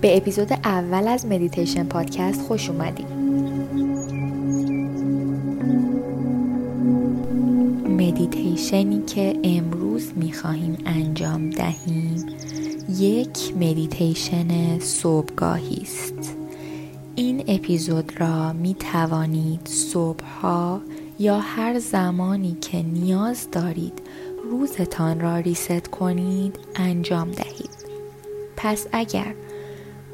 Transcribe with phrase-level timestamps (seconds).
[0.00, 3.20] به اپیزود اول از مدیتیشن پادکست خوش اومدید
[7.88, 12.26] مدیتیشنی که امروز می‌خواهیم انجام دهیم
[12.98, 16.36] یک مدیتیشن صبحگاهی است.
[17.14, 20.80] این اپیزود را می توانید صبحها
[21.18, 24.02] یا هر زمانی که نیاز دارید
[24.50, 27.70] روزتان را reset کنید انجام دهید.
[28.56, 29.34] پس اگر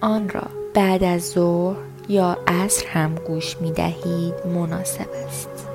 [0.00, 1.76] آن را بعد از ظهر
[2.08, 5.68] یا عصر هم گوش می دهید مناسب است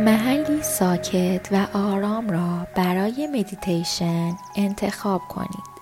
[0.00, 5.74] محلی ساکت و آرام را برای مدیتیشن انتخاب کنید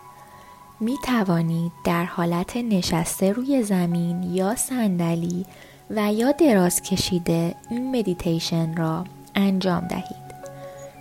[0.81, 5.47] می توانید در حالت نشسته روی زمین یا صندلی
[5.91, 9.05] و یا دراز کشیده این مدیتیشن را
[9.35, 10.22] انجام دهید.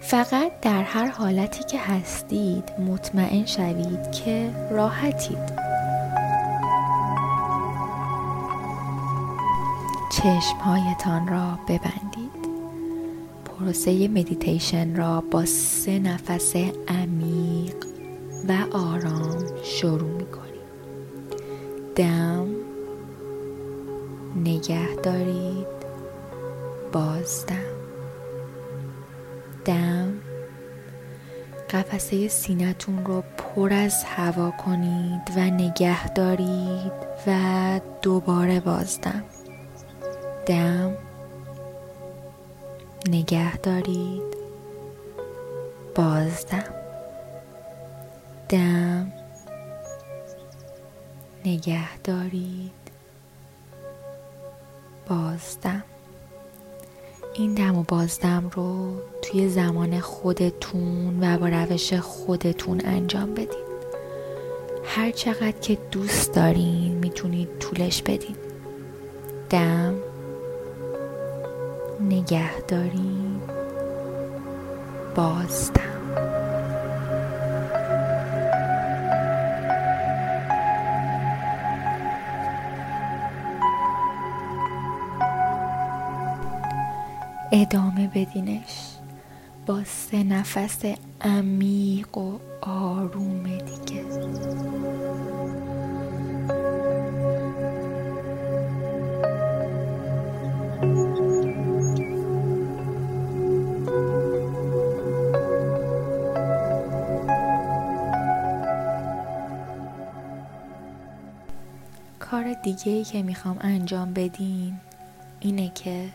[0.01, 5.61] فقط در هر حالتی که هستید مطمئن شوید که راحتید.
[10.11, 12.41] چشمهایتان را ببندید.
[13.45, 16.55] پروسه مدیتیشن را با سه نفس
[16.87, 17.75] عمیق
[18.47, 20.61] و آرام شروع می کنید.
[21.95, 22.47] دم
[24.35, 25.67] نگه دارید
[26.91, 27.70] بازدم
[31.71, 36.91] قفسه سینتون رو پر از هوا کنید و نگه دارید
[37.27, 37.31] و
[38.01, 39.23] دوباره بازدم
[40.45, 40.97] دم.
[43.07, 44.23] نگه دارید.
[45.95, 46.73] بازدم
[48.49, 49.11] دم.
[51.45, 52.71] نگه دارید.
[55.09, 55.83] بازدم
[57.33, 63.71] این دم و بازدم رو توی زمان خودتون و با روش خودتون انجام بدید
[64.83, 68.35] هر چقدر که دوست دارین می‌تونید طولش بدین.
[69.49, 69.95] دم.
[72.01, 73.41] نگه دارین.
[75.15, 75.81] بازدم
[87.51, 89.00] ادامه بدینش.
[89.65, 90.85] با سه نفس
[91.21, 94.03] عمیق و آروم دیگه.
[112.19, 114.73] کار دیگه ای که می‌خوام انجام بدین
[115.39, 116.09] اینه که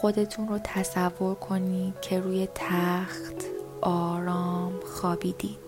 [0.00, 3.44] خودتون رو تصور کنید که روی تخت
[3.80, 5.58] آرام خوابیدید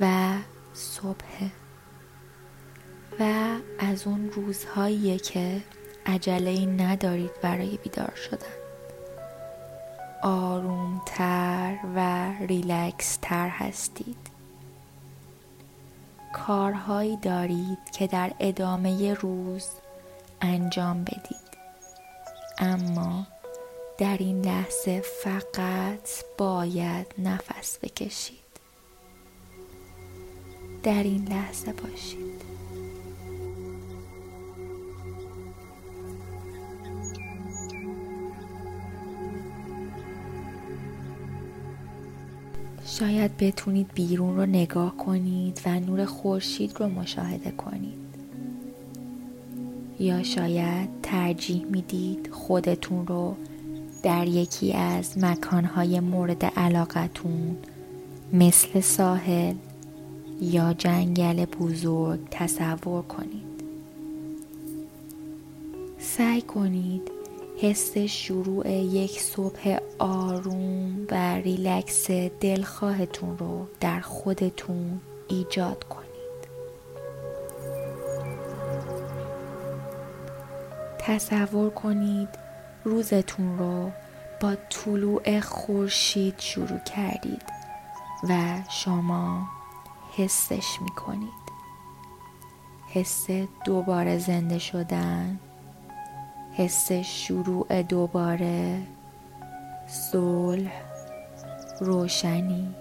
[0.00, 0.32] و
[0.74, 1.48] صبح.
[3.20, 5.62] و از اون روزهاییه که
[6.06, 8.58] عجله ندارید برای بیدار شدن.
[10.22, 14.30] آرومتر و ریلکس تر هستید.
[16.32, 19.66] کارهایی دارید که در ادامه روز
[20.40, 21.47] انجام بدید.
[22.58, 23.26] اما
[23.98, 26.08] در این لحظه فقط
[26.38, 28.38] باید نفس بکشید.
[30.82, 32.28] در این لحظه باشید.
[42.86, 48.07] شاید بتونید بیرون رو نگاه کنید و نور خورشید رو مشاهده کنید.
[50.00, 53.36] یا شاید ترجیح می‌دید خودتون رو
[54.02, 57.56] در یکی از مکانهای مورد علاقتون
[58.32, 59.54] مثل ساحل
[60.40, 63.48] یا جنگل بزرگ تصور کنید.
[65.98, 67.02] سعی کنید
[67.60, 72.10] حس شروع یک صبح آروم و ریلکس
[72.40, 75.97] دلخواهتون رو در خودتون ایجاد کنید.
[81.08, 82.28] تصور کنید
[82.84, 83.90] روزتون رو
[84.40, 87.42] با طلوع خورشید شروع کردید
[88.28, 88.34] و
[88.70, 89.48] شما
[90.16, 91.48] حسش می کنید
[92.94, 93.26] حس
[93.64, 95.38] دوباره زنده شدن
[96.52, 98.82] حس شروع دوباره
[99.86, 100.82] صلح
[101.80, 102.74] روشنی.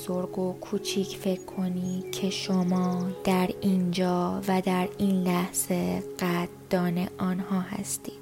[0.00, 7.60] بزرگ و کوچیک فکر کنی که شما در اینجا و در این لحظه قدردان آنها
[7.60, 8.14] هستید.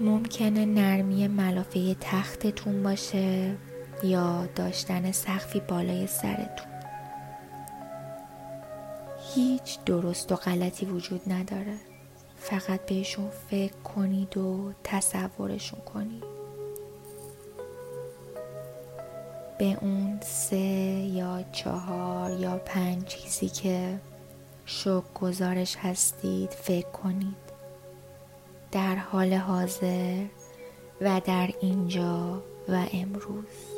[0.00, 3.56] ممکنه نرمی ملافه تختتون باشه
[4.04, 6.72] یا داشتن سقفی بالای سرتون.
[9.34, 11.76] هیچ درست و غلطی وجود نداره.
[12.36, 16.27] فقط بهشون فکر کنید و تصورشون کنید.
[19.58, 24.00] به اون سه یا چهار یا پنج چیزی که
[24.66, 27.48] شک گزارش هستید فکر کنید.
[28.72, 30.24] در حال حاضر
[31.00, 33.77] و در اینجا و امروز.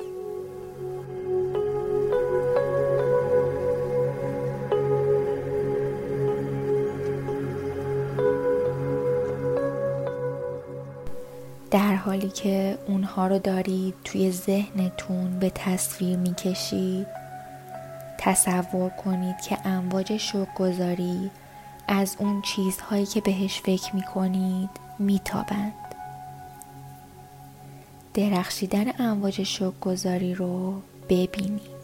[11.70, 17.06] در حالی که اونها رو دارید توی ذهنتون به تصویر می‌کشید
[18.19, 21.31] تصور کنید که امواج شوق گذاری
[21.88, 25.72] از اون چیزهایی که بهش فکر می‌کنید میتابند.
[28.14, 31.81] درخشیدن امواج شوق گذاری رو ببینید.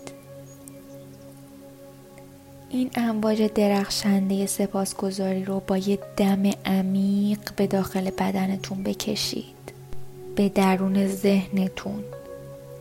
[2.71, 9.73] این امواج درخشنده سپاسگزاری رو با یه دم عمیق به داخل بدنتون بکشید.
[10.37, 12.05] به درون ذهنتون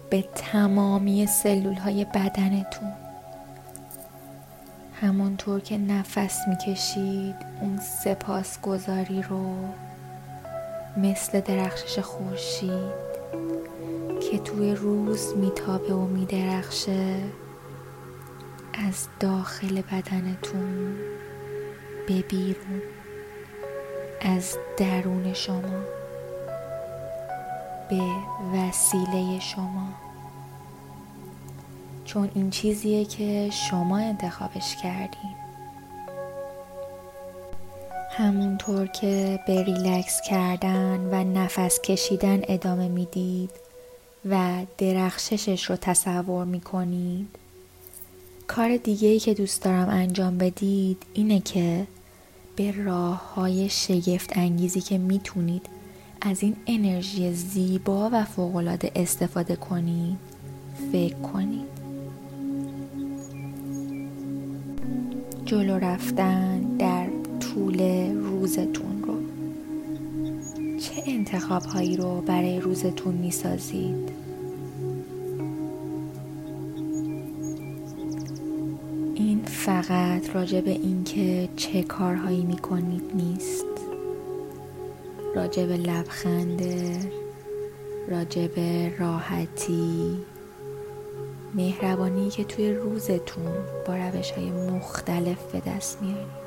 [0.10, 2.92] به تمامی سلول های بدنتون.
[5.02, 9.56] همونطور که نفس می‌کشید اون سپاسگزاری رو
[10.98, 13.06] مثل درخشش خورشید
[14.32, 17.16] که توی روز میتابه و میدرخشه
[18.74, 20.96] از داخل بدنتون
[22.08, 22.82] به بیرون
[24.22, 25.95] از درون شما.
[27.90, 28.02] به
[28.54, 29.88] وسیله شما.
[32.06, 35.36] چون این چیزیه که شما انتخابش کردین.
[38.12, 43.52] همونطور که به ریلکس کردن و نفس کشیدن ادامه می‌دید
[44.30, 47.28] و درخششش رو تصور می‌کنید
[48.48, 51.88] کار دیگه ای که دوست دارم انجام بدید اینه که
[52.56, 55.70] به راه های شگفت انگیزی که می‌تونید
[56.22, 60.18] از این انرژی زیبا و فوقالعاده استفاده کنید
[60.92, 61.76] فکر کنید
[65.46, 67.08] جلو رفتن در
[67.40, 67.82] طول
[68.16, 69.16] روزتون رو.
[70.80, 74.10] چه انتخاب هایی رو برای روزتون می سازید؟
[79.16, 83.75] این فقط راجع به اینکه چه کارهایی می کنید نیست.
[85.36, 87.12] راجع به لبخنده
[88.08, 90.26] راجع به راحتی.
[91.54, 93.54] مهربانی که توی روزتون
[93.88, 96.46] با روش های مختلف به دست میارید.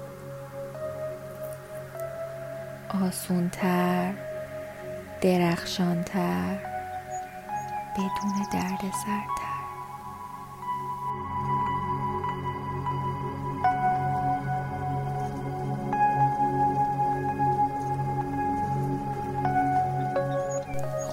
[3.07, 4.15] آسونتر
[5.21, 6.59] درخشانتر
[7.95, 9.48] بدون درد سرتر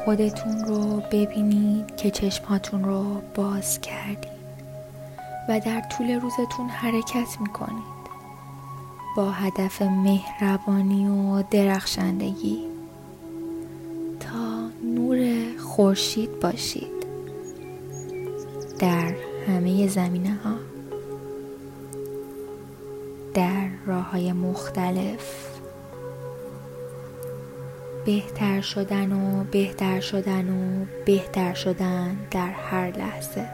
[0.05, 4.45] خودتون رو ببینید که چشماتون رو باز کردید
[5.49, 7.95] و در طول روزتون حرکت می‌کنید.
[9.17, 12.59] با هدف مهربانی و درخشندگی.
[14.19, 17.05] تا نور خورشید باشید.
[18.79, 19.13] در
[19.47, 20.55] همه زمینه ها
[23.33, 25.54] در راه های مختلف.
[28.05, 33.49] بهتر شدن و بهتر شدن و بهتر شدن در هر لحظه.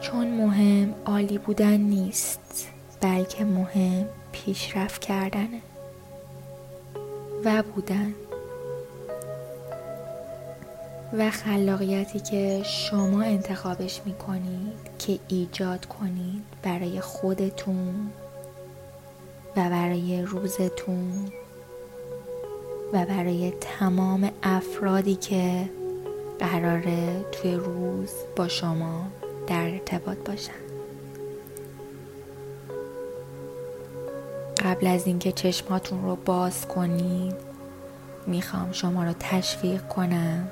[0.00, 2.68] چون مهم عالی بودن نیست
[3.00, 5.60] بلکه مهم پیشرفت کردنه
[7.44, 8.14] و بودن.
[11.12, 18.10] و خلاقیتی که شما انتخابش می کنید که ایجاد کنید برای خودتون
[19.56, 21.32] و برای روزتون.
[22.92, 25.70] و برای تمام افرادی که
[26.38, 29.06] قراره توی روز با شما
[29.46, 30.52] در ارتباط باشن.
[34.64, 37.34] قبل از اینکه چشماتون رو باز کنید
[38.26, 40.48] می‌خوام شما رو تشویق کنم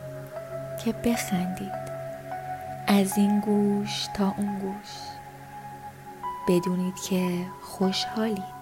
[0.84, 1.86] که بخندید.
[2.86, 4.92] از این گوش تا اون گوش.
[6.48, 8.55] بدونید که خوشحالید.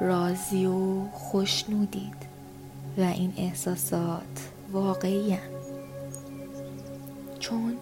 [0.00, 2.28] راضی و خوشنودید
[2.98, 5.38] و این احساسات واقعی
[7.38, 7.76] چون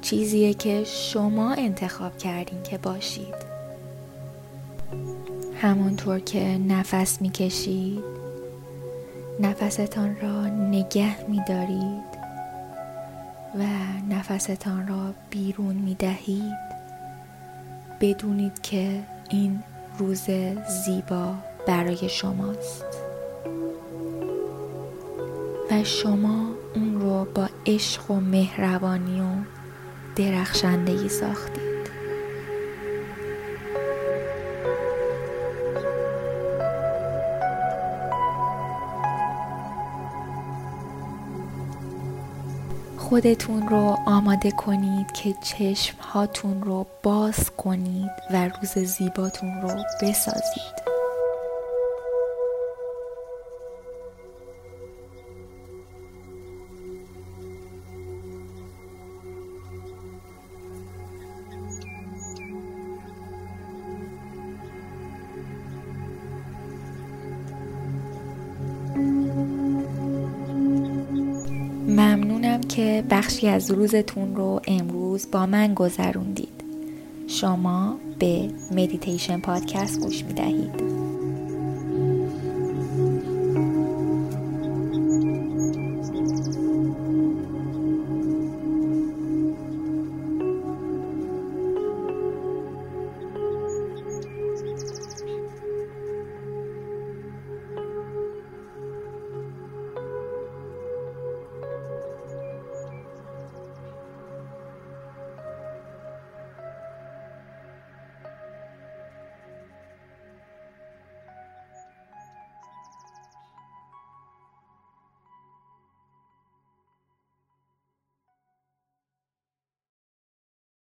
[0.00, 3.54] چیزیه که شما انتخاب کردین که باشید.
[5.62, 8.04] همانطور که نفس می‌کشید
[9.40, 12.14] نفستان را نگه میدارید
[13.54, 13.62] و
[14.14, 16.74] نفستان را بیرون می‌دهید
[18.00, 19.62] بدونید که این
[19.98, 20.26] روز
[20.84, 21.34] زیبا
[21.66, 22.84] برای شماست.
[25.70, 29.24] و شما اون رو با عشق و مهربانی و
[30.16, 31.64] درخشندگی ساختید.
[42.96, 49.68] خودتون رو آماده کنید که چشم هاتون رو باز کنید و روز زیباتون رو
[50.02, 50.83] بسازید.
[72.76, 76.64] که بخشی از روزتون رو امروز با من گذروندید.
[77.26, 80.93] شما به مدیتیشن پادکست گوش می دهید